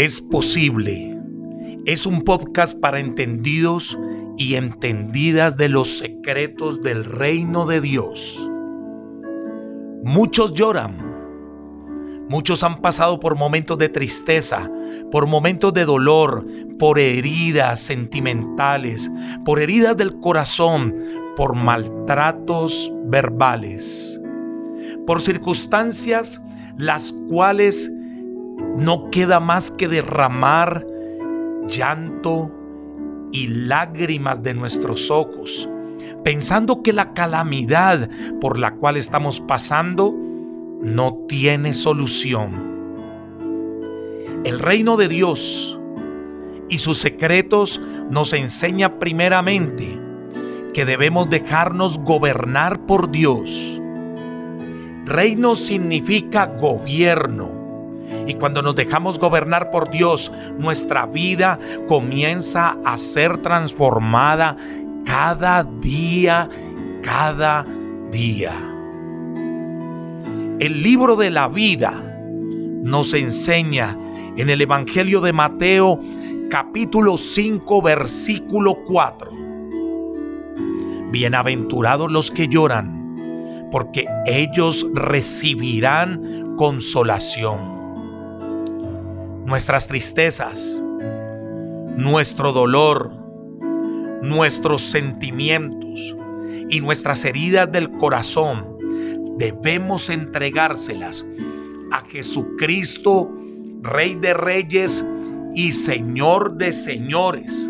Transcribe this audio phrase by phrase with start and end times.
[0.00, 1.14] Es posible.
[1.84, 3.98] Es un podcast para entendidos
[4.38, 8.50] y entendidas de los secretos del reino de Dios.
[10.02, 10.96] Muchos lloran.
[12.30, 14.70] Muchos han pasado por momentos de tristeza,
[15.12, 16.46] por momentos de dolor,
[16.78, 19.10] por heridas sentimentales,
[19.44, 20.96] por heridas del corazón,
[21.36, 24.18] por maltratos verbales,
[25.06, 26.42] por circunstancias
[26.78, 27.92] las cuales
[28.80, 30.86] no queda más que derramar
[31.68, 32.50] llanto
[33.30, 35.68] y lágrimas de nuestros ojos,
[36.24, 38.08] pensando que la calamidad
[38.40, 40.16] por la cual estamos pasando
[40.80, 42.70] no tiene solución.
[44.44, 45.78] El reino de Dios
[46.70, 50.00] y sus secretos nos enseña primeramente
[50.72, 53.78] que debemos dejarnos gobernar por Dios.
[55.04, 57.59] Reino significa gobierno
[58.26, 61.58] y cuando nos dejamos gobernar por Dios, nuestra vida
[61.88, 64.56] comienza a ser transformada
[65.04, 66.48] cada día,
[67.02, 67.66] cada
[68.10, 68.52] día.
[70.58, 71.90] El libro de la vida
[72.82, 73.96] nos enseña
[74.36, 76.00] en el Evangelio de Mateo
[76.50, 79.30] capítulo 5 versículo 4.
[81.10, 87.79] Bienaventurados los que lloran, porque ellos recibirán consolación
[89.50, 90.80] nuestras tristezas,
[91.96, 93.12] nuestro dolor,
[94.22, 96.16] nuestros sentimientos
[96.68, 98.78] y nuestras heridas del corazón,
[99.38, 101.26] debemos entregárselas
[101.90, 103.28] a Jesucristo,
[103.82, 105.04] Rey de Reyes
[105.56, 107.68] y Señor de Señores,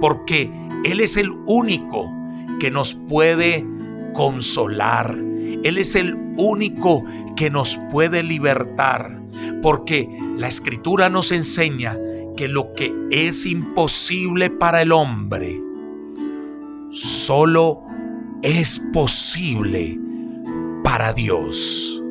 [0.00, 0.50] porque
[0.86, 2.10] Él es el único
[2.60, 3.62] que nos puede
[4.14, 5.14] consolar.
[5.64, 7.04] Él es el único
[7.36, 9.20] que nos puede libertar
[9.62, 11.96] porque la escritura nos enseña
[12.36, 15.60] que lo que es imposible para el hombre,
[16.90, 17.82] solo
[18.42, 19.98] es posible
[20.82, 22.03] para Dios.